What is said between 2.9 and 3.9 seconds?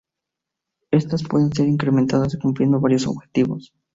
objetivos.